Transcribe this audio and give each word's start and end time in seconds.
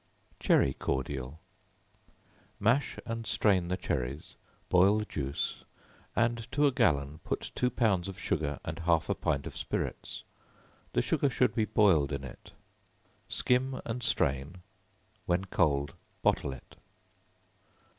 Cherry 0.39 0.73
Cordial. 0.73 1.39
Mash 2.59 2.97
and 3.05 3.27
strain 3.27 3.67
the 3.67 3.77
cherries, 3.77 4.35
boil 4.67 4.97
the 4.97 5.05
juice, 5.05 5.63
and 6.15 6.51
to 6.51 6.65
a 6.65 6.71
gallon, 6.71 7.19
put 7.23 7.51
two 7.53 7.69
pounds 7.69 8.07
of 8.07 8.19
sugar, 8.19 8.59
and 8.65 8.79
half 8.79 9.09
a 9.09 9.13
pint 9.13 9.45
of 9.45 9.55
spirits; 9.55 10.23
the 10.93 11.03
sugar 11.03 11.29
should 11.29 11.53
be 11.53 11.65
boiled 11.65 12.11
in 12.11 12.23
it; 12.23 12.51
skim 13.29 13.79
and 13.85 14.01
strain; 14.01 14.63
when 15.27 15.45
cold, 15.45 15.93
bottle 16.23 16.51
it. 16.51 16.77